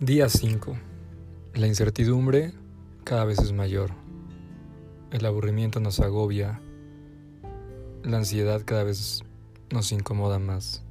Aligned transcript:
Día 0.00 0.30
5. 0.30 0.78
La 1.56 1.66
incertidumbre 1.66 2.54
cada 3.04 3.26
vez 3.26 3.38
es 3.40 3.52
mayor. 3.52 3.90
El 5.10 5.26
aburrimiento 5.26 5.78
nos 5.78 6.00
agobia. 6.00 6.62
La 8.02 8.16
ansiedad 8.16 8.62
cada 8.64 8.82
vez 8.82 9.22
nos 9.70 9.92
incomoda 9.92 10.38
más. 10.38 10.82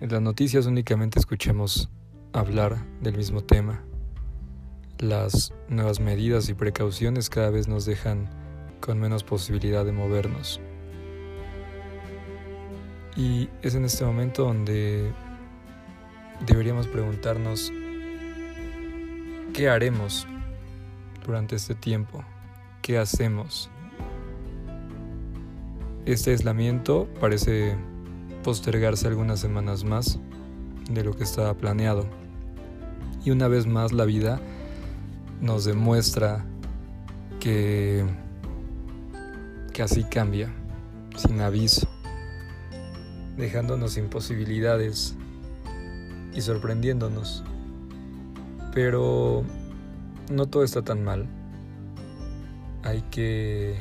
En 0.00 0.10
las 0.10 0.20
noticias 0.20 0.66
únicamente 0.66 1.20
escuchamos 1.20 1.88
hablar 2.32 2.84
del 3.02 3.16
mismo 3.16 3.40
tema. 3.44 3.84
Las 4.98 5.54
nuevas 5.68 6.00
medidas 6.00 6.48
y 6.48 6.54
precauciones 6.54 7.30
cada 7.30 7.50
vez 7.50 7.68
nos 7.68 7.84
dejan 7.84 8.28
con 8.80 8.98
menos 8.98 9.22
posibilidad 9.22 9.84
de 9.84 9.92
movernos. 9.92 10.60
Y 13.14 13.48
es 13.62 13.76
en 13.76 13.84
este 13.84 14.04
momento 14.04 14.42
donde 14.42 15.12
deberíamos 16.46 16.86
preguntarnos 16.86 17.72
qué 19.52 19.68
haremos 19.68 20.26
durante 21.24 21.56
este 21.56 21.74
tiempo, 21.74 22.24
qué 22.82 22.98
hacemos. 22.98 23.70
Este 26.06 26.30
aislamiento 26.30 27.08
parece 27.20 27.76
postergarse 28.42 29.06
algunas 29.06 29.40
semanas 29.40 29.84
más 29.84 30.18
de 30.90 31.04
lo 31.04 31.14
que 31.14 31.24
estaba 31.24 31.54
planeado. 31.54 32.06
Y 33.24 33.30
una 33.30 33.48
vez 33.48 33.66
más 33.66 33.92
la 33.92 34.06
vida 34.06 34.40
nos 35.40 35.64
demuestra 35.64 36.44
que, 37.38 38.04
que 39.72 39.82
así 39.82 40.04
cambia, 40.04 40.50
sin 41.16 41.40
aviso, 41.40 41.88
dejándonos 43.36 43.98
imposibilidades 43.98 45.16
y 46.34 46.40
sorprendiéndonos. 46.40 47.44
Pero 48.74 49.44
no 50.30 50.46
todo 50.46 50.62
está 50.62 50.82
tan 50.82 51.02
mal. 51.02 51.26
Hay 52.82 53.02
que 53.10 53.76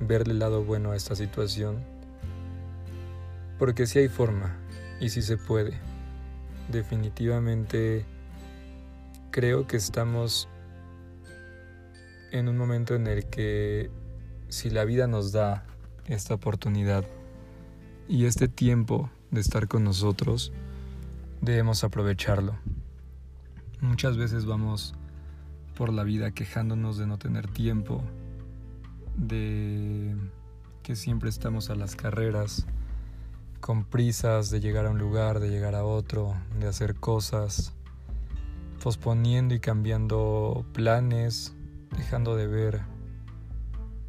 verle 0.00 0.32
el 0.32 0.38
lado 0.38 0.64
bueno 0.64 0.92
a 0.92 0.96
esta 0.96 1.14
situación. 1.16 1.82
Porque 3.58 3.86
si 3.86 4.00
hay 4.00 4.08
forma 4.08 4.56
y 5.00 5.08
si 5.08 5.22
se 5.22 5.36
puede. 5.36 5.72
Definitivamente 6.70 8.04
creo 9.30 9.66
que 9.66 9.76
estamos 9.76 10.48
en 12.32 12.48
un 12.48 12.56
momento 12.56 12.94
en 12.94 13.06
el 13.06 13.26
que 13.26 13.90
si 14.48 14.70
la 14.70 14.84
vida 14.84 15.06
nos 15.06 15.32
da 15.32 15.64
esta 16.06 16.34
oportunidad 16.34 17.04
y 18.08 18.26
este 18.26 18.48
tiempo 18.48 19.10
de 19.30 19.40
estar 19.40 19.68
con 19.68 19.84
nosotros, 19.84 20.52
debemos 21.44 21.84
aprovecharlo. 21.84 22.56
Muchas 23.80 24.16
veces 24.16 24.46
vamos 24.46 24.94
por 25.76 25.92
la 25.92 26.04
vida 26.04 26.30
quejándonos 26.30 26.96
de 26.96 27.06
no 27.06 27.18
tener 27.18 27.48
tiempo, 27.48 28.02
de 29.16 30.16
que 30.82 30.96
siempre 30.96 31.28
estamos 31.28 31.70
a 31.70 31.74
las 31.74 31.96
carreras, 31.96 32.66
con 33.60 33.84
prisas 33.84 34.50
de 34.50 34.60
llegar 34.60 34.86
a 34.86 34.90
un 34.90 34.98
lugar, 34.98 35.40
de 35.40 35.50
llegar 35.50 35.74
a 35.74 35.84
otro, 35.84 36.34
de 36.60 36.66
hacer 36.66 36.94
cosas, 36.94 37.72
posponiendo 38.82 39.54
y 39.54 39.60
cambiando 39.60 40.66
planes, 40.72 41.54
dejando 41.96 42.36
de 42.36 42.46
ver 42.46 42.82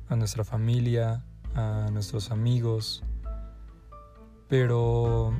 a 0.09 0.15
nuestra 0.15 0.43
familia, 0.43 1.23
a 1.55 1.89
nuestros 1.91 2.31
amigos, 2.31 3.03
pero 4.47 5.33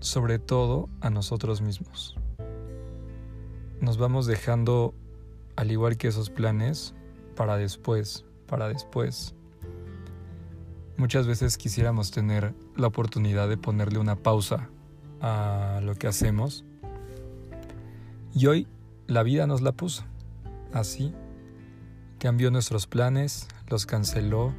sobre 0.00 0.38
todo 0.38 0.88
a 1.00 1.10
nosotros 1.10 1.60
mismos. 1.60 2.16
Nos 3.80 3.98
vamos 3.98 4.26
dejando, 4.26 4.94
al 5.56 5.70
igual 5.70 5.96
que 5.96 6.08
esos 6.08 6.30
planes, 6.30 6.94
para 7.36 7.56
después, 7.56 8.24
para 8.46 8.68
después. 8.68 9.34
Muchas 10.96 11.26
veces 11.26 11.56
quisiéramos 11.56 12.10
tener 12.10 12.54
la 12.76 12.88
oportunidad 12.88 13.48
de 13.48 13.56
ponerle 13.56 13.98
una 13.98 14.16
pausa 14.16 14.68
a 15.20 15.80
lo 15.82 15.94
que 15.94 16.08
hacemos. 16.08 16.64
Y 18.34 18.46
hoy 18.46 18.66
la 19.06 19.22
vida 19.22 19.46
nos 19.46 19.62
la 19.62 19.72
puso. 19.72 20.04
Así, 20.72 21.14
cambió 22.18 22.50
nuestros 22.50 22.86
planes, 22.86 23.46
los 23.68 23.86
canceló 23.86 24.52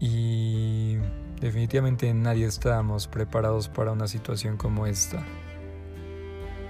y 0.00 0.96
Definitivamente 1.42 2.14
nadie 2.14 2.46
estábamos 2.46 3.08
preparados 3.08 3.68
para 3.68 3.90
una 3.90 4.06
situación 4.06 4.56
como 4.56 4.86
esta. 4.86 5.24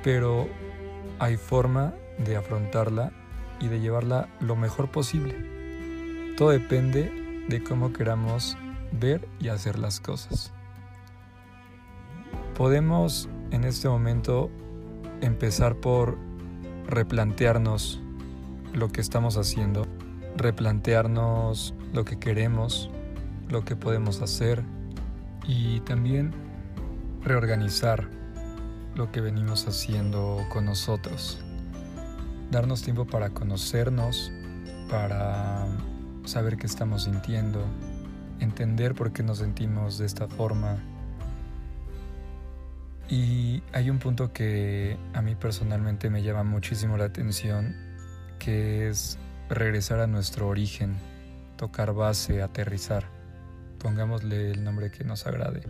Pero 0.02 0.48
hay 1.18 1.36
forma 1.36 1.92
de 2.16 2.36
afrontarla 2.36 3.12
y 3.60 3.68
de 3.68 3.80
llevarla 3.80 4.30
lo 4.40 4.56
mejor 4.56 4.90
posible. 4.90 5.36
Todo 6.38 6.50
depende 6.50 7.44
de 7.48 7.62
cómo 7.62 7.92
queramos 7.92 8.56
ver 8.92 9.28
y 9.38 9.48
hacer 9.48 9.78
las 9.78 10.00
cosas. 10.00 10.54
Podemos 12.56 13.28
en 13.50 13.64
este 13.64 13.90
momento 13.90 14.50
empezar 15.20 15.76
por 15.76 16.16
replantearnos 16.86 18.00
lo 18.72 18.88
que 18.88 19.02
estamos 19.02 19.36
haciendo, 19.36 19.86
replantearnos 20.38 21.74
lo 21.92 22.06
que 22.06 22.18
queremos, 22.18 22.90
lo 23.52 23.64
que 23.66 23.76
podemos 23.76 24.22
hacer 24.22 24.64
y 25.46 25.80
también 25.80 26.32
reorganizar 27.22 28.08
lo 28.94 29.12
que 29.12 29.20
venimos 29.20 29.68
haciendo 29.68 30.44
con 30.48 30.64
nosotros. 30.64 31.38
Darnos 32.50 32.82
tiempo 32.82 33.06
para 33.06 33.30
conocernos, 33.30 34.32
para 34.88 35.66
saber 36.24 36.56
qué 36.56 36.66
estamos 36.66 37.04
sintiendo, 37.04 37.62
entender 38.40 38.94
por 38.94 39.12
qué 39.12 39.22
nos 39.22 39.38
sentimos 39.38 39.98
de 39.98 40.06
esta 40.06 40.28
forma. 40.28 40.82
Y 43.08 43.62
hay 43.74 43.90
un 43.90 43.98
punto 43.98 44.32
que 44.32 44.96
a 45.12 45.20
mí 45.20 45.34
personalmente 45.34 46.08
me 46.08 46.22
llama 46.22 46.42
muchísimo 46.42 46.96
la 46.96 47.04
atención, 47.04 47.76
que 48.38 48.88
es 48.88 49.18
regresar 49.50 50.00
a 50.00 50.06
nuestro 50.06 50.48
origen, 50.48 50.96
tocar 51.56 51.92
base, 51.92 52.40
aterrizar 52.40 53.21
pongámosle 53.82 54.52
el 54.52 54.62
nombre 54.62 54.92
que 54.92 55.02
nos 55.02 55.26
agrade. 55.26 55.62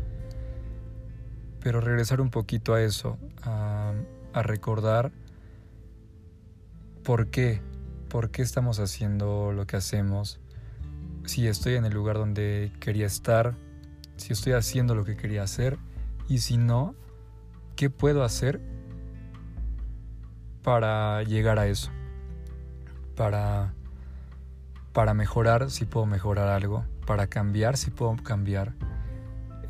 Pero 1.60 1.80
regresar 1.80 2.20
un 2.20 2.30
poquito 2.30 2.74
a 2.74 2.82
eso, 2.82 3.18
a, 3.42 3.94
recordar 4.34 5.12
por 7.02 7.28
qué, 7.28 7.62
por 8.08 8.30
qué 8.30 8.42
estamos 8.42 8.78
haciendo 8.80 9.52
lo 9.52 9.66
que 9.66 9.76
hacemos, 9.76 10.40
si 11.24 11.46
estoy 11.46 11.74
en 11.74 11.86
el 11.86 11.94
lugar 11.94 12.16
donde 12.16 12.70
quería 12.80 13.06
estar, 13.06 13.54
si 14.16 14.32
estoy 14.32 14.52
haciendo 14.52 14.94
lo 14.94 15.04
que 15.04 15.16
quería 15.16 15.42
hacer 15.42 15.78
y 16.28 16.38
si 16.38 16.58
no, 16.58 16.94
¿qué 17.76 17.88
puedo 17.88 18.24
hacer 18.24 18.60
para 20.62 21.22
llegar 21.22 21.58
a 21.58 21.66
eso? 21.66 21.90
Para, 23.16 23.72
para 24.92 25.14
mejorar 25.14 25.70
si 25.70 25.84
puedo 25.84 26.06
mejorar 26.06 26.48
algo, 26.48 26.84
para 27.06 27.26
cambiar 27.26 27.76
si 27.76 27.90
puedo 27.90 28.16
cambiar. 28.16 28.74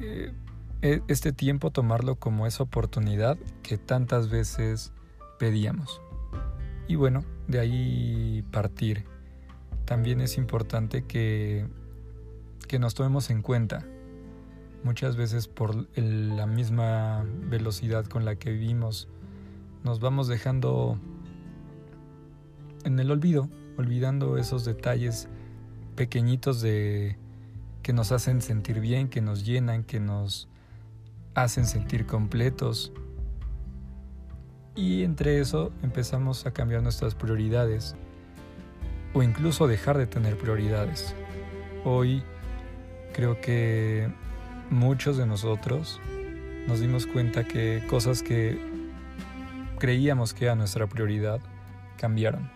Eh, 0.01 0.33
e, 0.83 1.01
este 1.09 1.33
tiempo 1.33 1.71
tomarlo 1.71 2.17
como 2.17 2.47
esa 2.47 2.65
oportunidad 2.65 3.39
que 3.63 3.79
tantas 3.79 4.29
veces 4.29 4.93
pedíamos. 5.39 6.01
Y 6.89 6.97
bueno, 6.97 7.25
de 7.49 7.61
ahí 7.61 8.45
partir. 8.51 9.05
También 9.85 10.21
es 10.21 10.37
importante 10.39 11.05
que, 11.05 11.67
que 12.69 12.79
nos 12.79 12.95
tomemos 12.95 13.31
en 13.31 13.43
cuenta. 13.43 13.85
Muchas 14.85 15.17
veces 15.17 15.47
por 15.47 15.87
la 15.97 16.47
misma 16.47 17.25
velocidad 17.49 18.05
con 18.07 18.25
la 18.25 18.35
que 18.35 18.51
vivimos, 18.51 19.09
nos 19.85 20.01
vamos 20.01 20.27
dejando 20.27 20.99
en 22.85 22.99
el 22.99 23.13
olvido, 23.13 23.49
olvidando 23.79 24.39
esos 24.39 24.65
detalles 24.65 25.29
pequeñitos 25.95 26.61
de, 26.63 27.17
que 27.83 27.93
nos 27.93 28.13
hacen 28.13 28.41
sentir 28.41 28.81
bien, 28.81 29.09
que 29.09 29.21
nos 29.21 29.45
llenan, 29.45 29.85
que 29.85 30.01
nos 30.01 30.49
hacen 31.35 31.67
sentir 31.67 32.07
completos. 32.07 32.93
Y 34.75 35.03
entre 35.03 35.41
eso 35.41 35.73
empezamos 35.83 36.47
a 36.47 36.53
cambiar 36.53 36.83
nuestras 36.83 37.15
prioridades 37.15 37.95
o 39.15 39.23
incluso 39.23 39.67
dejar 39.67 39.99
de 39.99 40.07
tener 40.07 40.39
prioridades. 40.39 41.15
Hoy 41.85 42.23
creo 43.13 43.41
que 43.41 44.11
muchos 44.71 45.17
de 45.17 45.27
nosotros 45.27 46.01
nos 46.67 46.81
dimos 46.81 47.07
cuenta 47.07 47.45
que 47.45 47.85
cosas 47.91 48.23
que 48.23 48.59
creíamos 49.79 50.33
que 50.33 50.45
era 50.45 50.55
nuestra 50.55 50.87
prioridad 50.87 51.41
cambiaron. 51.99 52.51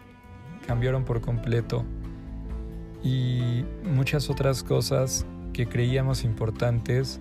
Cambiaron 0.66 1.04
por 1.04 1.20
completo 1.20 1.84
y 3.02 3.64
muchas 3.84 4.30
otras 4.30 4.62
cosas 4.62 5.26
que 5.52 5.68
creíamos 5.68 6.24
importantes 6.24 7.20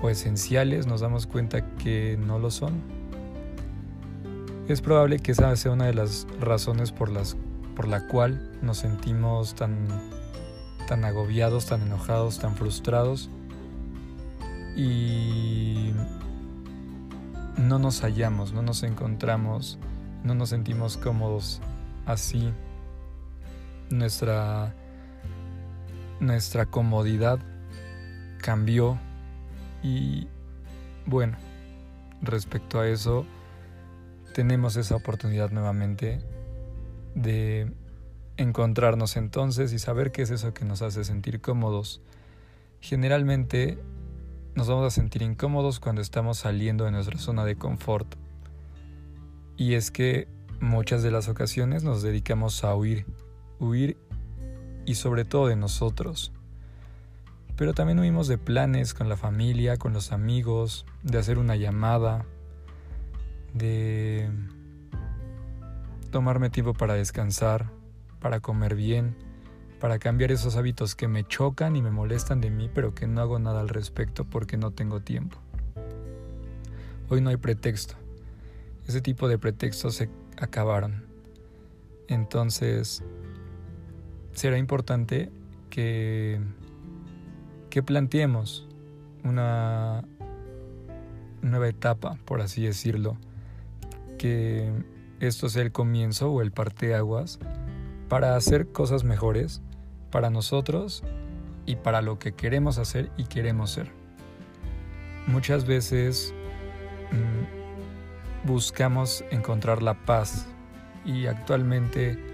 o 0.00 0.10
esenciales 0.10 0.86
nos 0.86 1.00
damos 1.00 1.26
cuenta 1.26 1.76
que 1.76 2.18
no 2.18 2.38
lo 2.38 2.50
son. 2.50 2.82
es 4.68 4.80
probable 4.80 5.18
que 5.18 5.32
esa 5.32 5.54
sea 5.56 5.72
una 5.72 5.86
de 5.86 5.94
las 5.94 6.26
razones 6.40 6.92
por 6.92 7.10
las 7.10 7.36
por 7.76 7.88
la 7.88 8.06
cual 8.06 8.50
nos 8.62 8.78
sentimos 8.78 9.54
tan 9.54 9.86
tan 10.88 11.04
agobiados, 11.04 11.66
tan 11.66 11.82
enojados, 11.82 12.38
tan 12.38 12.56
frustrados 12.56 13.30
y 14.76 15.92
no 17.56 17.78
nos 17.78 18.00
hallamos, 18.00 18.52
no 18.52 18.62
nos 18.62 18.82
encontramos, 18.82 19.78
no 20.24 20.34
nos 20.34 20.50
sentimos 20.50 20.96
cómodos 20.96 21.60
así. 22.06 22.52
Nuestra 23.90 24.74
nuestra 26.22 26.66
comodidad 26.66 27.40
cambió 28.40 28.98
y 29.82 30.28
bueno, 31.04 31.36
respecto 32.20 32.78
a 32.78 32.88
eso 32.88 33.26
tenemos 34.32 34.76
esa 34.76 34.94
oportunidad 34.94 35.50
nuevamente 35.50 36.20
de 37.16 37.72
encontrarnos 38.36 39.16
entonces 39.16 39.72
y 39.72 39.80
saber 39.80 40.12
qué 40.12 40.22
es 40.22 40.30
eso 40.30 40.54
que 40.54 40.64
nos 40.64 40.80
hace 40.80 41.04
sentir 41.04 41.40
cómodos. 41.40 42.00
Generalmente 42.80 43.78
nos 44.54 44.68
vamos 44.68 44.86
a 44.86 44.90
sentir 44.90 45.22
incómodos 45.22 45.80
cuando 45.80 46.00
estamos 46.00 46.38
saliendo 46.38 46.84
de 46.84 46.92
nuestra 46.92 47.18
zona 47.18 47.44
de 47.44 47.56
confort. 47.56 48.14
Y 49.56 49.74
es 49.74 49.90
que 49.90 50.28
muchas 50.60 51.02
de 51.02 51.10
las 51.10 51.28
ocasiones 51.28 51.82
nos 51.82 52.02
dedicamos 52.02 52.62
a 52.62 52.74
huir, 52.76 53.06
huir 53.58 53.98
y 54.84 54.94
sobre 54.94 55.24
todo 55.24 55.46
de 55.46 55.56
nosotros. 55.56 56.32
Pero 57.56 57.74
también 57.74 57.98
huimos 57.98 58.28
de 58.28 58.38
planes 58.38 58.94
con 58.94 59.08
la 59.08 59.16
familia, 59.16 59.76
con 59.76 59.92
los 59.92 60.12
amigos, 60.12 60.86
de 61.02 61.18
hacer 61.18 61.38
una 61.38 61.56
llamada, 61.56 62.24
de 63.54 64.30
tomarme 66.10 66.50
tiempo 66.50 66.74
para 66.74 66.94
descansar, 66.94 67.70
para 68.20 68.40
comer 68.40 68.74
bien, 68.74 69.16
para 69.80 69.98
cambiar 69.98 70.30
esos 70.30 70.56
hábitos 70.56 70.94
que 70.94 71.08
me 71.08 71.24
chocan 71.24 71.76
y 71.76 71.82
me 71.82 71.90
molestan 71.90 72.40
de 72.40 72.50
mí, 72.50 72.70
pero 72.72 72.94
que 72.94 73.06
no 73.06 73.20
hago 73.20 73.38
nada 73.38 73.60
al 73.60 73.68
respecto 73.68 74.24
porque 74.24 74.56
no 74.56 74.70
tengo 74.70 75.00
tiempo. 75.00 75.38
Hoy 77.08 77.20
no 77.20 77.30
hay 77.30 77.36
pretexto. 77.36 77.96
Ese 78.86 79.00
tipo 79.00 79.28
de 79.28 79.38
pretextos 79.38 79.96
se 79.96 80.08
acabaron. 80.38 81.04
Entonces, 82.08 83.02
será 84.32 84.58
importante 84.58 85.30
que, 85.70 86.40
que 87.70 87.82
planteemos 87.82 88.66
una 89.24 90.04
nueva 91.42 91.68
etapa, 91.68 92.18
por 92.24 92.40
así 92.40 92.62
decirlo, 92.62 93.16
que 94.18 94.70
esto 95.20 95.48
sea 95.48 95.62
el 95.62 95.72
comienzo 95.72 96.30
o 96.30 96.42
el 96.42 96.52
parteaguas 96.52 97.38
para 98.08 98.36
hacer 98.36 98.72
cosas 98.72 99.04
mejores 99.04 99.62
para 100.10 100.30
nosotros 100.30 101.02
y 101.66 101.76
para 101.76 102.02
lo 102.02 102.18
que 102.18 102.32
queremos 102.32 102.78
hacer 102.78 103.10
y 103.16 103.24
queremos 103.24 103.70
ser. 103.70 103.90
Muchas 105.26 105.64
veces 105.64 106.34
mm, 107.10 108.48
buscamos 108.48 109.24
encontrar 109.30 109.82
la 109.82 109.94
paz 109.94 110.46
y 111.04 111.26
actualmente 111.26 112.31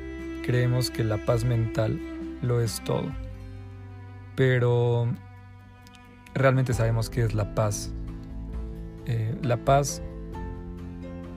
creemos 0.49 0.91
que 0.91 1.05
la 1.05 1.19
paz 1.27 1.45
mental 1.45 2.01
lo 2.41 2.63
es 2.63 2.81
todo. 2.83 3.05
Pero 4.35 5.07
realmente 6.33 6.73
sabemos 6.73 7.11
qué 7.11 7.23
es 7.23 7.35
la 7.35 7.55
paz. 7.55 7.93
Eh, 9.05 9.37
la 9.43 9.59
paz 9.59 10.01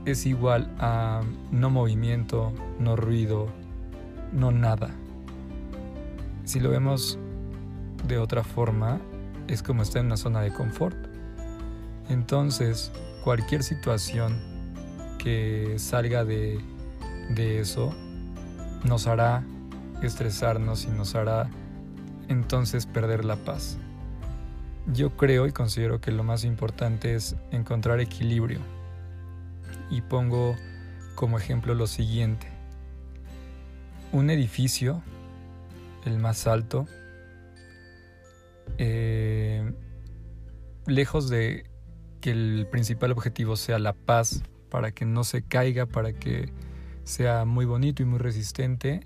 es 0.05 0.25
igual 0.25 0.73
a 0.79 1.23
no 1.51 1.69
movimiento, 1.69 2.53
no 2.79 2.95
ruido, 2.95 3.47
no 4.31 4.53
nada. 4.53 4.91
Si 6.45 6.61
lo 6.61 6.69
vemos 6.69 7.19
de 8.07 8.17
otra 8.17 8.45
forma, 8.45 8.97
es 9.49 9.61
como 9.61 9.83
estar 9.83 9.99
en 9.99 10.05
una 10.05 10.15
zona 10.15 10.39
de 10.39 10.53
confort. 10.53 10.95
Entonces, 12.07 12.93
cualquier 13.25 13.63
situación 13.63 14.39
que 15.17 15.73
salga 15.79 16.23
de, 16.23 16.61
de 17.35 17.59
eso 17.59 17.93
nos 18.83 19.07
hará 19.07 19.43
estresarnos 20.01 20.85
y 20.85 20.89
nos 20.89 21.15
hará 21.15 21.49
entonces 22.27 22.85
perder 22.85 23.25
la 23.25 23.35
paz. 23.35 23.77
Yo 24.87 25.15
creo 25.15 25.47
y 25.47 25.51
considero 25.51 26.01
que 26.01 26.11
lo 26.11 26.23
más 26.23 26.43
importante 26.43 27.15
es 27.15 27.35
encontrar 27.51 27.99
equilibrio. 27.99 28.59
Y 29.89 30.01
pongo 30.01 30.55
como 31.15 31.37
ejemplo 31.37 31.75
lo 31.75 31.87
siguiente. 31.87 32.47
Un 34.11 34.29
edificio, 34.29 35.01
el 36.05 36.17
más 36.17 36.47
alto, 36.47 36.87
eh, 38.77 39.71
lejos 40.87 41.29
de 41.29 41.69
que 42.19 42.31
el 42.31 42.67
principal 42.71 43.11
objetivo 43.11 43.55
sea 43.55 43.79
la 43.79 43.93
paz, 43.93 44.43
para 44.69 44.91
que 44.91 45.05
no 45.05 45.23
se 45.23 45.43
caiga, 45.43 45.85
para 45.85 46.13
que 46.13 46.51
sea 47.11 47.43
muy 47.43 47.65
bonito 47.65 48.01
y 48.01 48.05
muy 48.05 48.19
resistente, 48.19 49.05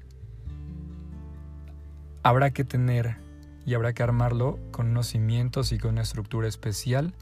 habrá 2.22 2.52
que 2.52 2.63
tener 2.63 3.18
y 3.66 3.74
habrá 3.74 3.94
que 3.94 4.04
armarlo 4.04 4.60
con 4.72 4.90
unos 4.90 5.07
cimientos 5.07 5.72
y 5.72 5.80
con 5.80 5.94
una 5.94 6.04
estructura 6.04 6.48
especial 6.48 7.16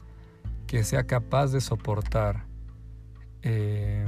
que 0.66 0.84
sea 0.84 1.04
capaz 1.04 1.52
de 1.52 1.62
soportar 1.62 2.44
eh, 3.40 4.06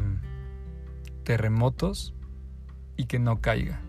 terremotos 1.25 2.14
y 2.99 3.06
que 3.06 3.19
no 3.19 3.40
caiga. 3.40 3.81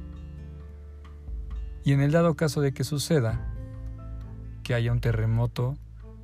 Y 1.83 1.91
en 1.91 1.99
el 1.99 2.11
dado 2.11 2.35
caso 2.35 2.61
de 2.61 2.73
que 2.73 2.85
suceda, 2.85 3.53
que 4.63 4.73
haya 4.73 4.93
un 4.93 5.01
terremoto 5.01 5.77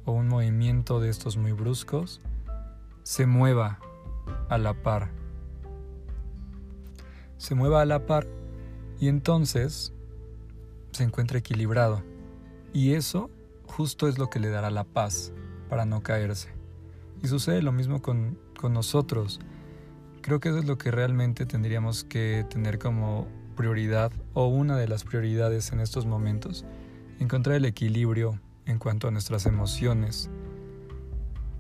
o 0.06 0.14
un 0.14 0.30
movimiento 0.30 1.02
de 1.02 1.10
estos 1.10 1.36
muy 1.36 1.52
bruscos, 1.52 2.22
se 3.04 3.26
mueva 3.26 3.80
a 4.48 4.58
la 4.58 4.74
par 4.74 5.23
se 7.44 7.56
mueva 7.56 7.82
a 7.82 7.86
la 7.86 8.06
par 8.06 8.26
y 9.02 9.10
entonces 9.10 9.92
se 10.94 11.04
encuentra 11.04 11.40
equilibrado. 11.40 12.02
Y 12.72 12.94
eso 12.94 13.30
justo 13.66 14.08
es 14.08 14.18
lo 14.18 14.30
que 14.30 14.40
le 14.40 14.48
dará 14.48 14.72
la 14.72 14.86
paz 14.86 15.34
para 15.68 15.84
no 15.84 16.02
caerse. 16.02 16.54
Y 17.22 17.28
sucede 17.28 17.62
lo 17.62 17.74
mismo 17.74 18.02
con, 18.02 18.40
con 18.58 18.72
nosotros. 18.72 19.42
Creo 20.22 20.40
que 20.40 20.50
eso 20.50 20.60
es 20.60 20.66
lo 20.66 20.78
que 20.78 20.90
realmente 20.90 21.46
tendríamos 21.46 22.06
que 22.06 22.46
tener 22.50 22.80
como 22.80 23.28
prioridad 23.58 24.14
o 24.34 24.48
una 24.48 24.78
de 24.78 24.88
las 24.88 25.04
prioridades 25.04 25.74
en 25.74 25.82
estos 25.82 26.06
momentos. 26.06 26.64
Encontrar 27.20 27.58
el 27.58 27.66
equilibrio 27.66 28.40
en 28.66 28.80
cuanto 28.80 29.10
a 29.10 29.12
nuestras 29.12 29.48
emociones. 29.48 30.30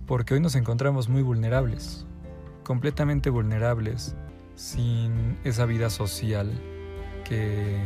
Porque 0.07 0.35
hoy 0.35 0.39
nos 0.39 0.55
encontramos 0.55 1.09
muy 1.09 1.23
vulnerables, 1.23 2.05
completamente 2.63 3.29
vulnerables 3.29 4.15
sin 4.55 5.37
esa 5.43 5.65
vida 5.65 5.89
social 5.89 6.51
que, 7.23 7.77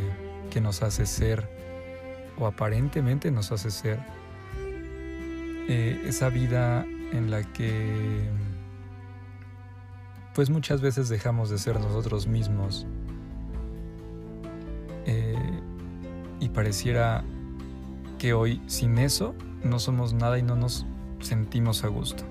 nos 0.62 0.82
hace 0.82 1.06
ser, 1.06 1.48
o 2.40 2.48
aparentemente 2.48 3.30
nos 3.30 3.52
hace 3.52 3.70
ser, 3.70 4.00
eh, 5.68 6.02
esa 6.08 6.30
vida 6.30 6.84
en 7.12 7.30
la 7.30 7.44
que 7.44 8.28
pues 10.34 10.50
muchas 10.50 10.82
veces 10.82 11.10
dejamos 11.10 11.50
de 11.50 11.60
ser 11.60 11.80
nosotros 11.80 12.26
mismos 12.26 12.88
eh, 15.06 15.36
y 16.40 16.50
pareciera 16.50 17.24
que 18.18 18.34
hoy 18.34 18.62
sin 18.68 18.98
eso 18.98 19.36
no 19.64 19.80
somos 19.80 20.14
nada 20.14 20.38
y 20.40 20.44
no 20.44 20.56
nos 20.56 20.86
sentimos 21.20 21.84
a 21.84 21.88
gusto. 21.88 22.24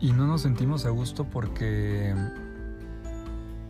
Y 0.00 0.12
no 0.12 0.26
nos 0.26 0.42
sentimos 0.42 0.84
a 0.84 0.90
gusto 0.90 1.24
porque 1.24 2.14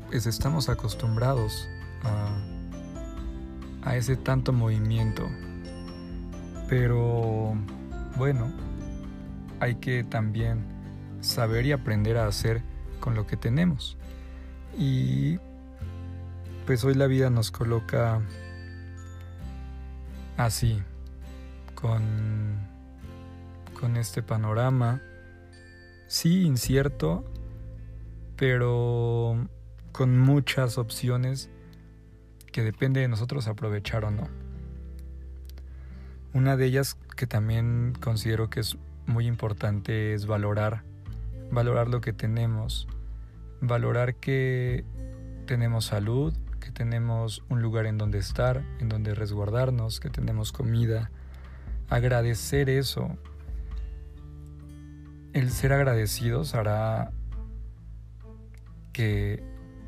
pues, 0.09 0.27
estamos 0.27 0.69
acostumbrados 0.69 1.69
a, 2.03 3.89
a 3.89 3.97
ese 3.97 4.17
tanto 4.17 4.53
movimiento. 4.53 5.29
Pero 6.69 7.55
bueno, 8.17 8.53
hay 9.61 9.77
que 9.77 10.03
también 10.03 10.65
saber 11.21 11.67
y 11.67 11.73
aprender 11.73 12.17
a 12.17 12.27
hacer 12.27 12.63
con 13.01 13.15
lo 13.15 13.27
que 13.27 13.37
tenemos. 13.37 13.97
Y 14.77 15.39
pues 16.67 16.83
hoy 16.85 16.95
la 16.95 17.07
vida 17.07 17.31
nos 17.31 17.53
coloca 17.53 18.21
así, 20.37 20.83
con, 21.75 22.03
con 23.79 23.97
este 23.97 24.23
panorama 24.23 25.01
sí 26.07 26.45
incierto, 26.45 27.25
pero 28.37 29.49
con 29.93 30.19
muchas 30.19 30.79
opciones 30.79 31.51
que 32.53 32.63
depende 32.63 33.01
de 33.01 33.09
nosotros 33.09 33.49
aprovechar 33.49 34.05
o 34.05 34.11
no. 34.11 34.29
Una 36.33 36.57
de 36.57 36.67
ellas 36.67 36.97
que 37.17 37.27
también 37.27 37.95
considero 38.01 38.51
que 38.51 38.61
es 38.61 38.77
muy 39.07 39.27
importante 39.27 40.13
es 40.15 40.27
valorar 40.27 40.83
valorar 41.51 41.89
lo 41.89 42.01
que 42.01 42.13
tenemos, 42.13 42.89
valorar 43.61 44.17
que 44.17 44.85
tenemos 45.47 45.87
salud, 45.87 46.35
que 46.61 46.71
tenemos 46.71 47.45
un 47.49 47.63
lugar 47.63 47.87
en 47.87 47.99
donde 47.99 48.19
estar, 48.19 48.65
en 48.81 48.89
donde 48.89 49.15
resguardarnos, 49.15 50.01
que 50.01 50.11
tenemos 50.11 50.53
comida. 50.53 51.11
Agradecer 51.89 52.69
eso. 52.69 53.17
El 55.37 55.51
ser 55.51 55.75
agradecidos 55.75 56.55
hará 56.55 57.13
que, 58.95 59.45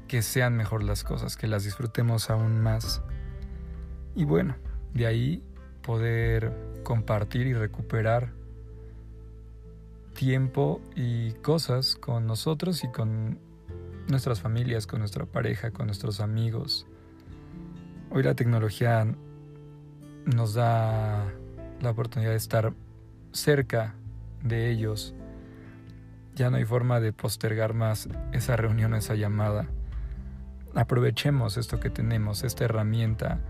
que 0.07 0.21
sean 0.21 0.55
mejor 0.59 0.83
las 0.83 1.05
cosas, 1.05 1.39
que 1.39 1.47
las 1.47 1.65
disfrutemos 1.65 2.29
aún 2.29 2.61
más. 2.61 3.01
Y 4.15 4.27
bueno, 4.27 4.57
de 4.93 5.07
ahí 5.07 5.43
poder 5.81 6.53
compartir 6.85 7.47
y 7.47 7.55
recuperar 7.55 8.35
tiempo 10.15 10.83
y 10.95 11.33
cosas 11.33 11.95
con 11.95 12.27
nosotros 12.27 12.85
y 12.85 12.89
con 12.89 13.39
nuestras 14.07 14.43
familias, 14.43 14.87
con 14.87 14.99
nuestra 14.99 15.25
pareja, 15.25 15.71
con 15.71 15.87
nuestros 15.87 16.21
amigos. 16.21 16.87
Hoy 18.11 18.23
la 18.23 18.35
tecnología 18.35 19.07
nos 20.27 20.53
da 20.53 21.33
la 21.81 21.91
oportunidad 21.91 22.33
de 22.33 22.37
estar 22.37 22.75
cerca 23.33 23.95
de 24.43 24.71
ellos. 24.71 25.15
Ya 26.39 26.51
no 26.51 26.57
hay 26.57 26.65
forma 26.65 27.01
de 27.01 27.13
postergar 27.13 27.75
más 27.75 28.09
esa 28.31 28.55
reunión, 28.55 28.95
esa 28.95 29.17
llamada. 29.17 29.67
Aprovechemos 30.73 31.57
esto 31.57 31.81
que 31.81 31.91
tenemos, 31.91 32.45
esta 32.45 32.65
herramienta. 32.65 33.41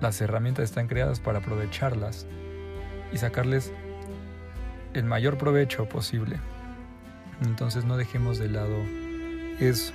Las 0.00 0.18
herramientas 0.22 0.64
están 0.64 0.88
creadas 0.88 1.20
para 1.20 1.40
aprovecharlas 1.40 2.26
y 3.12 3.18
sacarles 3.18 3.70
el 4.94 5.04
mayor 5.04 5.36
provecho 5.36 5.90
posible. 5.90 6.38
Entonces 7.42 7.84
no 7.84 7.98
dejemos 7.98 8.38
de 8.38 8.48
lado 8.48 8.78
eso. 9.58 9.92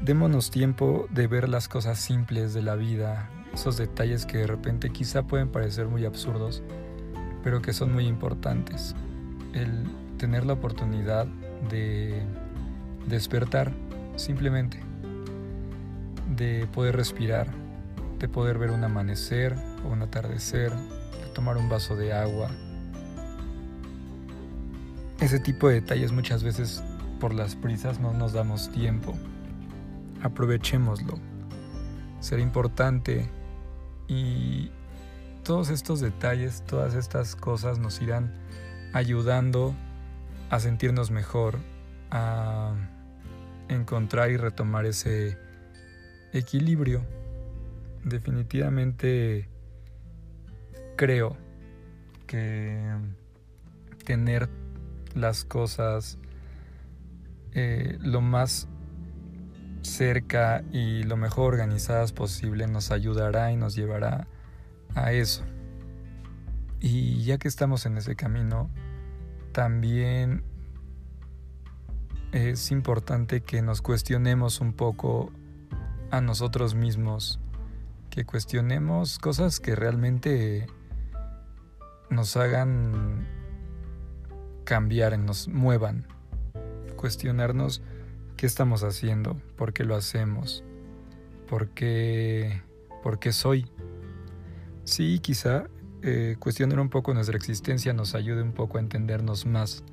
Démonos 0.00 0.50
tiempo 0.50 1.08
de 1.10 1.26
ver 1.26 1.46
las 1.46 1.68
cosas 1.68 1.98
simples 1.98 2.54
de 2.54 2.62
la 2.62 2.74
vida, 2.74 3.28
esos 3.52 3.76
detalles 3.76 4.24
que 4.24 4.38
de 4.38 4.46
repente 4.46 4.88
quizá 4.88 5.24
pueden 5.24 5.50
parecer 5.50 5.88
muy 5.88 6.06
absurdos, 6.06 6.62
pero 7.44 7.60
que 7.60 7.74
son 7.74 7.92
muy 7.92 8.06
importantes. 8.06 8.94
El 9.52 9.84
tener 10.16 10.44
la 10.44 10.54
oportunidad 10.54 11.26
de 11.70 12.22
despertar 13.06 13.72
simplemente, 14.16 14.80
de 16.36 16.66
poder 16.72 16.96
respirar, 16.96 17.48
de 18.18 18.28
poder 18.28 18.58
ver 18.58 18.70
un 18.70 18.84
amanecer 18.84 19.56
o 19.84 19.88
un 19.88 20.02
atardecer, 20.02 20.72
de 20.72 21.32
tomar 21.34 21.56
un 21.56 21.68
vaso 21.68 21.96
de 21.96 22.12
agua, 22.12 22.50
ese 25.20 25.40
tipo 25.40 25.68
de 25.68 25.76
detalles 25.76 26.12
muchas 26.12 26.42
veces 26.42 26.82
por 27.20 27.32
las 27.32 27.54
prisas 27.54 27.98
no 27.98 28.12
nos 28.12 28.34
damos 28.34 28.70
tiempo. 28.70 29.14
Aprovechémoslo. 30.22 31.18
Será 32.20 32.42
importante 32.42 33.28
y 34.08 34.70
todos 35.42 35.70
estos 35.70 36.00
detalles, 36.00 36.62
todas 36.66 36.94
estas 36.94 37.34
cosas 37.34 37.78
nos 37.78 38.00
irán 38.02 38.34
ayudando 38.92 39.74
a 40.50 40.60
sentirnos 40.60 41.10
mejor, 41.10 41.58
a 42.10 42.74
encontrar 43.68 44.30
y 44.30 44.36
retomar 44.36 44.86
ese 44.86 45.38
equilibrio. 46.32 47.04
Definitivamente 48.04 49.48
creo 50.96 51.36
que 52.26 52.80
tener 54.04 54.48
las 55.14 55.44
cosas 55.44 56.18
eh, 57.52 57.98
lo 58.00 58.20
más 58.20 58.68
cerca 59.82 60.62
y 60.72 61.04
lo 61.04 61.16
mejor 61.16 61.54
organizadas 61.54 62.12
posible 62.12 62.66
nos 62.66 62.90
ayudará 62.90 63.52
y 63.52 63.56
nos 63.56 63.74
llevará 63.74 64.26
a 64.94 65.12
eso. 65.12 65.44
Y 66.80 67.24
ya 67.24 67.38
que 67.38 67.48
estamos 67.48 67.86
en 67.86 67.96
ese 67.96 68.14
camino, 68.16 68.68
también 69.56 70.42
es 72.32 72.70
importante 72.70 73.40
que 73.40 73.62
nos 73.62 73.80
cuestionemos 73.80 74.60
un 74.60 74.74
poco 74.74 75.32
a 76.10 76.20
nosotros 76.20 76.74
mismos, 76.74 77.40
que 78.10 78.26
cuestionemos 78.26 79.18
cosas 79.18 79.58
que 79.58 79.74
realmente 79.74 80.66
nos 82.10 82.36
hagan 82.36 83.26
cambiar, 84.64 85.18
nos 85.18 85.48
muevan. 85.48 86.06
Cuestionarnos 86.96 87.80
qué 88.36 88.44
estamos 88.44 88.82
haciendo, 88.82 89.40
por 89.56 89.72
qué 89.72 89.84
lo 89.84 89.96
hacemos, 89.96 90.64
por 91.48 91.70
qué, 91.70 92.60
por 93.02 93.18
qué 93.18 93.32
soy. 93.32 93.72
Sí, 94.84 95.18
quizá 95.18 95.64
eh, 96.06 96.36
cuestionar 96.38 96.80
un 96.80 96.88
poco 96.88 97.12
nuestra 97.12 97.36
existencia 97.36 97.92
nos 97.92 98.14
ayude 98.14 98.42
un 98.42 98.52
poco 98.52 98.78
a 98.78 98.80
entendernos 98.80 99.44
más 99.44 99.84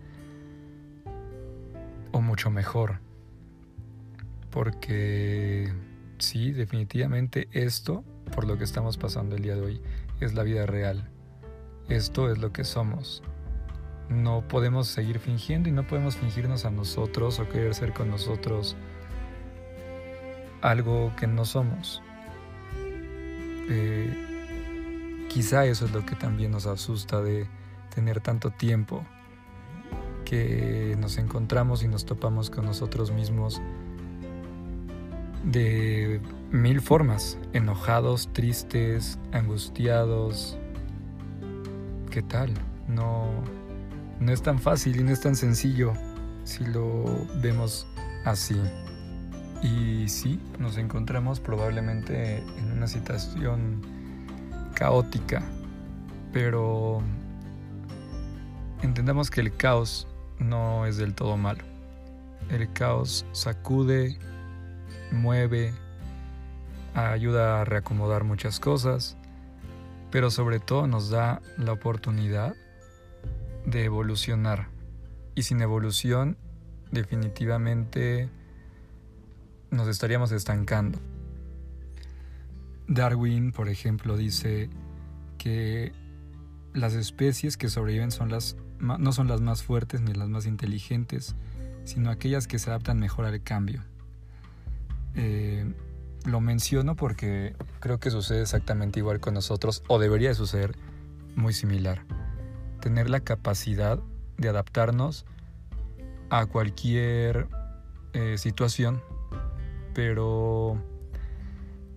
o 2.12 2.22
mucho 2.22 2.50
mejor. 2.50 3.00
Porque 4.52 5.74
sí, 6.20 6.52
definitivamente 6.52 7.50
esto, 7.52 8.04
por 8.34 8.46
lo 8.46 8.58
que 8.58 8.64
estamos 8.64 8.98
pasando 8.98 9.36
el 9.36 9.42
día 9.42 9.56
de 9.56 9.62
hoy, 9.62 9.82
es 10.22 10.34
la 10.34 10.44
vida 10.44 10.66
real. 10.66 11.10
Esto 11.90 12.32
es 12.32 12.38
lo 12.38 12.54
que 12.54 12.64
somos 12.64 13.24
no 14.10 14.48
podemos 14.48 14.88
seguir 14.88 15.20
fingiendo 15.20 15.70
y 15.70 15.72
no 15.72 15.88
podemos 15.88 16.16
fingirnos 16.16 16.66
a 16.66 16.72
nosotros 16.72 17.40
o 17.40 17.50
querer 17.50 17.74
ser 17.74 17.94
con 17.94 18.10
nosotros 18.10 18.76
algo 20.62 21.14
que 21.18 21.28
no 21.28 21.46
somos. 21.46 22.02
Eh, 23.70 24.33
quizá 25.30 25.66
eso 25.66 25.86
es 25.86 25.92
lo 25.92 26.06
que 26.06 26.16
también 26.16 26.52
nos 26.52 26.66
asusta 26.66 27.22
de 27.22 27.48
tener 27.94 28.22
tanto 28.22 28.52
tiempo 28.52 29.06
que 30.26 30.96
nos 31.00 31.18
encontramos 31.18 31.84
y 31.84 31.88
nos 31.88 32.06
topamos 32.06 32.50
con 32.50 32.66
nosotros 32.66 33.12
mismos 33.12 33.62
de 35.44 36.22
mil 36.52 36.82
formas, 36.82 37.38
enojados, 37.52 38.30
tristes, 38.32 39.20
angustiados. 39.32 40.58
¿Qué 42.10 42.22
tal? 42.22 42.54
No 42.88 43.30
no 44.24 44.32
es 44.32 44.42
tan 44.42 44.60
fácil 44.60 45.00
y 45.00 45.04
no 45.04 45.12
es 45.12 45.22
tan 45.22 45.36
sencillo 45.36 45.94
si 46.44 46.66
lo 46.66 47.28
vemos 47.42 47.88
así. 48.26 48.60
Y 49.62 50.08
sí, 50.10 50.40
nos 50.60 50.78
encontramos 50.78 51.40
probablemente 51.40 52.38
en 52.38 52.72
una 52.72 52.88
situación 52.88 53.82
caótica, 54.74 55.44
pero 56.32 57.02
entendamos 58.82 59.30
que 59.30 59.42
el 59.42 59.56
caos 59.56 60.08
no 60.40 60.86
es 60.86 60.98
del 60.98 61.14
todo 61.14 61.38
malo. 61.38 61.64
El 62.50 62.72
caos 62.74 63.26
sacude, 63.32 64.18
mueve, 65.12 65.74
ayuda 66.94 67.62
a 67.62 67.66
reacomodar 67.66 68.24
muchas 68.24 68.60
cosas, 68.60 69.18
pero 70.12 70.30
sobre 70.30 70.60
todo 70.60 70.88
nos 70.88 71.10
da 71.10 71.42
la 71.58 71.72
oportunidad 71.72 72.56
de 73.66 73.86
evolucionar. 73.86 74.68
Y 75.36 75.44
sin 75.44 75.62
evolución, 75.62 76.38
definitivamente 76.92 78.30
nos 79.72 79.88
estaríamos 79.88 80.32
estancando. 80.32 81.00
Darwin, 82.88 83.52
por 83.52 83.70
ejemplo, 83.70 84.18
dice 84.18 84.70
que 85.38 85.94
las 86.74 86.94
especies 86.94 87.58
que 87.58 87.70
sobreviven 87.70 88.12
son 88.12 88.30
las, 88.30 88.58
no 88.80 89.12
son 89.12 89.28
las 89.28 89.42
más 89.42 89.64
fuertes 89.64 90.02
ni 90.02 90.14
las 90.14 90.30
más 90.30 90.46
inteligentes, 90.46 91.36
sino 91.86 92.10
aquellas 92.10 92.48
que 92.48 92.60
se 92.60 92.70
adaptan 92.70 93.00
mejor 93.00 93.26
al 93.26 93.42
cambio. 93.44 93.84
Eh, 95.16 95.72
lo 96.26 96.40
menciono 96.40 96.96
porque 96.96 97.56
creo 97.80 98.00
que 98.00 98.10
sucede 98.10 98.42
exactamente 98.42 99.00
igual 99.00 99.20
con 99.20 99.34
nosotros, 99.34 99.84
o 99.88 100.00
debería 100.00 100.30
de 100.30 100.36
suceder 100.36 100.76
muy 101.36 101.54
similar 101.54 102.06
tener 102.84 103.10
la 103.10 103.22
capacidad 103.22 103.98
de 104.38 104.50
adaptarnos 104.50 105.26
a 106.30 106.46
cualquier 106.48 107.48
eh, 108.12 108.38
situación, 108.38 109.02
pero 109.94 110.84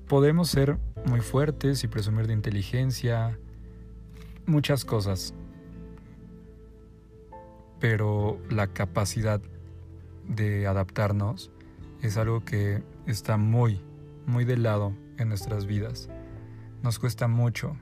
podemos 0.09 0.49
ser 0.49 0.79
muy 1.07 1.21
fuertes 1.21 1.85
y 1.85 1.89
presumir 1.89 2.27
de 2.27 2.33
inteligencia, 2.33 3.39
muchas 4.47 4.85
cosas, 4.85 5.35
pero 7.81 8.41
la 8.49 8.69
capacidad 8.69 9.41
de 10.29 10.67
adaptarnos 10.67 11.51
es 12.03 12.17
algo 12.17 12.45
que 12.45 12.83
está 13.07 13.37
muy, 13.37 13.81
muy 14.27 14.45
de 14.45 14.57
lado 14.57 14.93
en 15.19 15.29
nuestras 15.29 15.67
vidas. 15.67 16.09
Nos 16.83 16.99
cuesta 16.99 17.29
mucho 17.29 17.77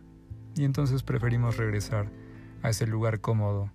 y 0.56 0.64
entonces 0.64 1.02
preferimos 1.02 1.56
regresar 1.56 2.10
a 2.62 2.70
ese 2.70 2.86
lugar 2.86 3.20
cómodo 3.20 3.70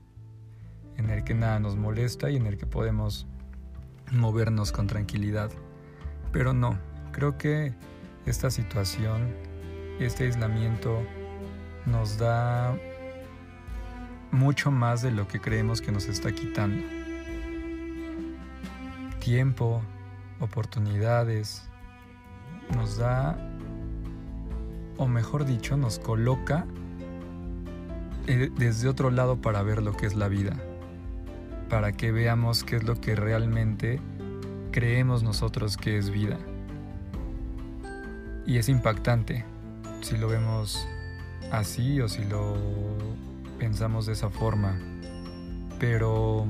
en 0.97 1.09
el 1.09 1.23
que 1.23 1.33
nada 1.33 1.59
nos 1.59 1.77
molesta 1.77 2.29
y 2.29 2.35
en 2.35 2.47
el 2.47 2.57
que 2.57 2.65
podemos 2.65 3.27
movernos 4.11 4.71
con 4.71 4.87
tranquilidad. 4.87 5.51
Pero 6.31 6.53
no, 6.53 6.77
creo 7.11 7.37
que 7.37 7.73
esta 8.29 8.51
situación, 8.51 9.33
este 9.99 10.25
aislamiento 10.25 11.01
nos 11.85 12.17
da 12.17 12.77
mucho 14.31 14.69
más 14.69 15.01
de 15.01 15.11
lo 15.11 15.27
que 15.27 15.39
creemos 15.41 15.81
que 15.81 15.91
nos 15.91 16.05
está 16.07 16.31
quitando. 16.31 16.85
Tiempo, 19.19 19.81
oportunidades, 20.39 21.67
nos 22.75 22.97
da, 22.97 23.35
o 24.97 25.07
mejor 25.07 25.45
dicho, 25.45 25.75
nos 25.75 25.97
coloca 25.97 26.67
eh, 28.27 28.51
desde 28.55 28.87
otro 28.87 29.09
lado 29.09 29.41
para 29.41 29.63
ver 29.63 29.81
lo 29.81 29.93
que 29.93 30.05
es 30.05 30.15
la 30.15 30.27
vida, 30.27 30.55
para 31.67 31.93
que 31.93 32.11
veamos 32.11 32.63
qué 32.63 32.75
es 32.75 32.83
lo 32.83 33.01
que 33.01 33.15
realmente 33.15 33.99
creemos 34.71 35.23
nosotros 35.23 35.77
que 35.77 35.97
es 35.97 36.11
vida. 36.11 36.37
Y 38.49 38.57
es 38.57 38.67
impactante 38.67 39.45
si 40.01 40.17
lo 40.17 40.27
vemos 40.27 40.87
así 41.51 42.01
o 42.01 42.09
si 42.09 42.25
lo 42.25 42.55
pensamos 43.59 44.07
de 44.07 44.13
esa 44.13 44.31
forma. 44.31 44.75
Pero 45.79 46.47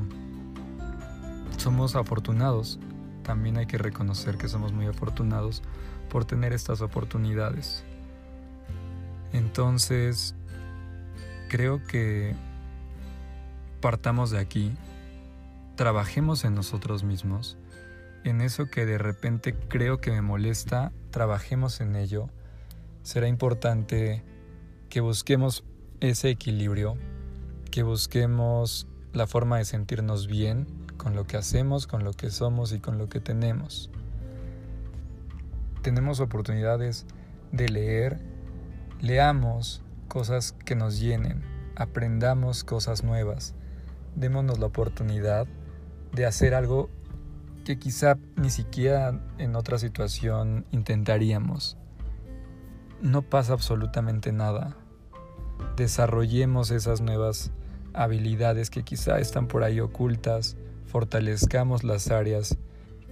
somos 1.57 1.97
afortunados. 1.97 2.79
También 3.23 3.57
hay 3.57 3.65
que 3.65 3.77
reconocer 3.77 4.37
que 4.37 4.47
somos 4.47 4.71
muy 4.71 4.85
afortunados 4.85 5.61
por 6.09 6.23
tener 6.23 6.53
estas 6.53 6.79
oportunidades. 6.79 7.83
Entonces, 9.33 10.35
creo 11.49 11.83
que 11.83 12.33
partamos 13.81 14.31
de 14.31 14.39
aquí, 14.39 14.71
trabajemos 15.75 16.45
en 16.45 16.55
nosotros 16.55 17.03
mismos, 17.03 17.57
en 18.23 18.41
eso 18.41 18.69
que 18.69 18.85
de 18.85 18.97
repente 18.97 19.53
creo 19.53 19.99
que 19.99 20.11
me 20.11 20.21
molesta, 20.21 20.91
trabajemos 21.11 21.81
en 21.81 21.95
ello. 21.95 22.29
Será 23.03 23.27
importante 23.27 24.23
que 24.89 25.01
busquemos 25.01 25.63
ese 25.99 26.29
equilibrio, 26.29 26.97
que 27.71 27.83
busquemos 27.83 28.87
la 29.13 29.27
forma 29.27 29.57
de 29.57 29.65
sentirnos 29.65 30.27
bien 30.27 30.67
con 30.97 31.15
lo 31.15 31.25
que 31.25 31.37
hacemos, 31.37 31.87
con 31.87 32.03
lo 32.03 32.13
que 32.13 32.29
somos 32.29 32.73
y 32.73 32.79
con 32.79 32.97
lo 32.97 33.09
que 33.09 33.19
tenemos. 33.19 33.89
Tenemos 35.81 36.19
oportunidades 36.19 37.05
de 37.51 37.69
leer, 37.69 38.19
leamos 39.01 39.81
cosas 40.07 40.51
que 40.65 40.75
nos 40.75 40.99
llenen, 40.99 41.41
aprendamos 41.75 42.63
cosas 42.63 43.03
nuevas, 43.03 43.55
démonos 44.15 44.59
la 44.59 44.65
oportunidad 44.65 45.47
de 46.11 46.25
hacer 46.25 46.53
algo 46.53 46.89
que 47.63 47.77
quizá 47.77 48.17
ni 48.35 48.49
siquiera 48.49 49.19
en 49.37 49.55
otra 49.55 49.77
situación 49.77 50.65
intentaríamos. 50.71 51.77
No 53.01 53.21
pasa 53.21 53.53
absolutamente 53.53 54.31
nada 54.31 54.75
desarrollemos 55.75 56.71
esas 56.71 57.01
nuevas 57.01 57.51
habilidades 57.93 58.69
que 58.69 58.83
quizá 58.83 59.19
están 59.19 59.47
por 59.47 59.63
ahí 59.63 59.79
ocultas, 59.79 60.57
fortalezcamos 60.85 61.83
las 61.83 62.11
áreas 62.11 62.57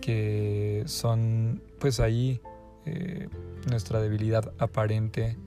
que 0.02 0.84
son 0.86 1.62
pues 1.80 2.00
ahí 2.00 2.42
eh, 2.86 3.30
nuestra 3.70 4.02
debilidad 4.02 4.52
aparente, 4.60 5.38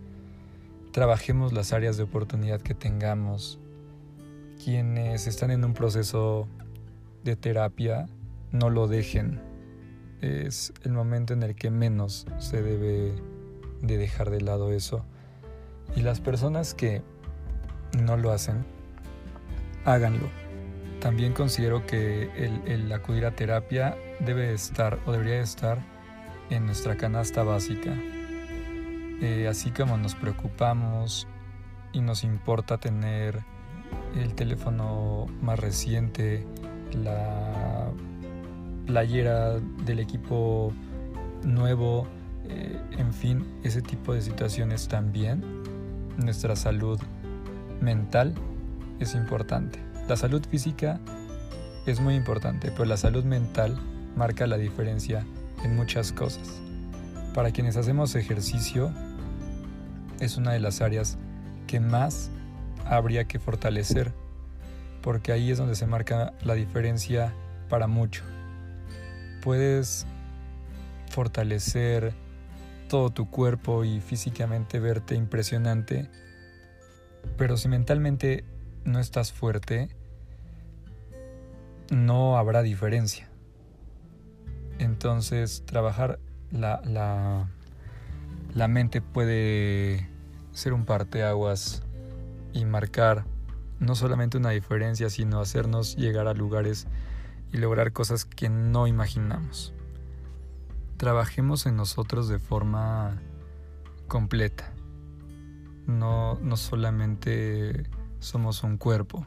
trabajemos 0.93 1.53
las 1.53 1.73
áreas 1.73 1.97
de 1.97 2.03
oportunidad 2.05 2.61
que 2.61 2.75
tengamos. 2.75 3.59
Quienes 4.63 5.27
están 5.27 5.51
en 5.51 5.65
un 5.65 5.73
proceso 5.73 6.47
de 7.25 7.35
terapia, 7.35 8.09
no 8.53 8.71
lo 8.71 8.89
dejen. 8.89 9.41
Es 10.21 10.73
el 10.85 10.93
momento 10.93 11.33
en 11.33 11.43
el 11.43 11.55
que 11.55 11.71
menos 11.71 12.27
se 12.39 12.63
debe 12.63 13.13
de 13.81 13.97
dejar 13.97 14.31
de 14.31 14.41
lado 14.41 14.73
eso. 14.73 15.05
Y 15.97 16.03
las 16.03 16.21
personas 16.21 16.75
que 16.75 17.03
no 17.99 18.17
lo 18.17 18.31
hacen, 18.31 18.65
háganlo. 19.85 20.29
También 21.01 21.33
considero 21.33 21.87
que 21.87 22.31
el, 22.67 22.93
acudir 22.93 23.25
a 23.25 23.35
terapia 23.35 23.97
debe 24.21 24.53
estar 24.53 24.99
o 25.07 25.13
debería 25.13 25.41
estar 25.41 25.79
en 26.51 26.67
nuestra 26.67 26.97
canasta 26.97 27.43
básica. 27.43 27.95
Eh, 29.23 29.47
así 29.49 29.71
como 29.71 29.97
nos 29.97 30.15
preocupamos 30.15 31.27
y 31.93 32.01
nos 32.03 32.23
importa 32.23 32.79
tener 32.79 33.41
el 34.15 34.35
teléfono 34.35 35.27
más 35.41 35.59
reciente, 35.59 36.47
la 36.93 37.91
playera 38.91 39.61
del 39.87 40.01
equipo 40.01 40.73
nuevo, 41.45 42.09
eh, 42.49 42.77
en 42.99 43.13
fin, 43.15 43.45
ese 43.63 43.83
tipo 43.83 44.13
de 44.13 44.21
situaciones 44.21 44.89
también 44.89 45.45
nuestra 46.17 46.57
salud 46.57 46.99
mental 47.81 48.35
es 48.99 49.15
importante. 49.15 49.79
La 50.09 50.17
salud 50.17 50.45
física 50.45 50.99
es 51.87 52.01
muy 52.01 52.17
importante, 52.17 52.73
pero 52.73 52.85
la 52.85 52.97
salud 52.97 53.25
mental 53.25 53.79
marca 54.17 54.49
la 54.49 54.59
diferencia 54.59 55.25
en 55.63 55.77
muchas 55.77 56.11
cosas. 56.11 56.61
Para 57.33 57.53
quienes 57.53 57.77
hacemos 57.77 58.17
ejercicio, 58.17 58.91
es 60.19 60.37
una 60.37 60.51
de 60.53 60.59
las 60.59 60.81
áreas 60.81 61.17
que 61.69 61.79
más 61.79 62.33
habría 62.87 63.25
que 63.25 63.39
fortalecer, 63.39 64.13
porque 65.01 65.31
ahí 65.31 65.53
es 65.53 65.59
donde 65.59 65.77
se 65.77 65.87
marca 65.87 66.35
la 66.43 66.55
diferencia 66.55 67.33
para 67.69 67.87
mucho. 67.87 68.25
Puedes 69.43 70.07
fortalecer 71.11 72.15
todo 72.89 73.11
tu 73.11 73.31
cuerpo 73.31 73.85
y 73.85 74.01
físicamente 74.01 74.81
verte 74.81 75.15
impresionante, 75.15 76.09
pero 77.37 77.57
si 77.57 77.69
mentalmente 77.69 78.45
no 78.85 78.99
estás 78.99 79.33
fuerte, 79.33 79.89
no 81.91 82.37
habrá 82.37 82.63
diferencia. 82.63 83.29
Entonces, 84.79 85.63
trabajar 85.67 86.19
la, 86.51 86.81
la, 86.85 87.49
la 88.55 88.69
mente 88.69 89.01
puede 89.01 90.09
ser 90.53 90.73
un 90.73 90.85
parteaguas 90.85 91.83
y 92.53 92.65
marcar 92.65 93.25
no 93.79 93.95
solamente 93.95 94.37
una 94.37 94.51
diferencia, 94.51 95.11
sino 95.11 95.41
hacernos 95.41 95.97
llegar 95.97 96.27
a 96.29 96.35
lugares 96.35 96.87
y 97.53 97.59
lograr 97.59 97.93
cosas 97.93 98.25
que 98.25 98.49
no 98.49 98.87
imaginamos 98.87 99.75
trabajemos 101.01 101.65
en 101.65 101.77
nosotros 101.77 102.29
de 102.29 102.39
forma 102.39 103.23
completa. 104.07 104.71
No, 105.87 106.39
no 106.43 106.59
solamente 106.59 107.85
somos 108.19 108.63
un 108.65 108.77
cuerpo, 108.77 109.25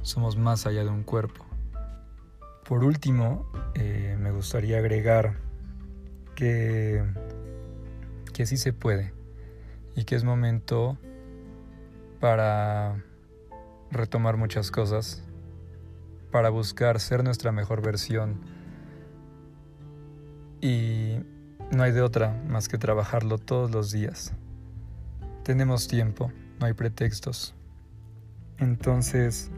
somos 0.00 0.36
más 0.36 0.66
allá 0.66 0.82
de 0.82 0.90
un 0.90 1.04
cuerpo. 1.04 1.46
Por 2.64 2.82
último, 2.82 3.48
eh, 3.76 4.16
me 4.18 4.32
gustaría 4.32 4.78
agregar 4.78 5.36
que, 6.34 7.04
que 8.32 8.44
sí 8.44 8.56
se 8.56 8.72
puede 8.72 9.14
y 9.94 10.02
que 10.02 10.16
es 10.16 10.24
momento 10.24 10.98
para 12.18 13.00
retomar 13.92 14.36
muchas 14.36 14.72
cosas, 14.72 15.22
para 16.32 16.48
buscar 16.48 16.98
ser 16.98 17.22
nuestra 17.22 17.52
mejor 17.52 17.82
versión 17.82 18.40
y 20.60 21.18
no 21.70 21.82
hay 21.82 21.92
de 21.92 22.00
otra 22.00 22.42
más 22.48 22.68
que 22.68 22.78
trabajarlo 22.78 23.36
todos 23.38 23.70
los 23.70 23.92
días. 23.92 24.32
Tenemos 25.44 25.88
tiempo, 25.88 26.32
no 26.58 26.66
hay 26.66 26.72
pretextos. 26.72 27.54
Entonces, 28.58 29.50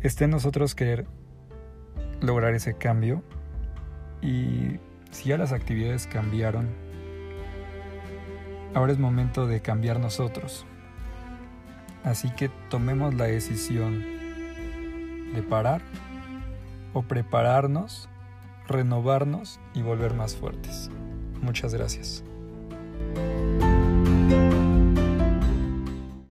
esté 0.00 0.24
en 0.24 0.30
nosotros 0.30 0.74
querer 0.74 1.06
lograr 2.20 2.54
ese 2.54 2.74
cambio 2.74 3.22
y 4.20 4.80
si 5.12 5.28
ya 5.28 5.38
las 5.38 5.52
actividades 5.52 6.08
cambiaron, 6.08 6.68
ahora 8.74 8.92
es 8.92 8.98
momento 8.98 9.46
de 9.46 9.60
cambiar 9.60 10.00
nosotros. 10.00 10.66
Así 12.02 12.30
que 12.30 12.48
tomemos 12.70 13.14
la 13.14 13.26
decisión 13.26 14.15
de 15.36 15.42
parar 15.42 15.82
o 16.92 17.02
prepararnos 17.02 18.08
renovarnos 18.66 19.60
y 19.74 19.82
volver 19.82 20.14
más 20.14 20.34
fuertes. 20.34 20.90
Muchas 21.40 21.72
gracias. 21.72 22.24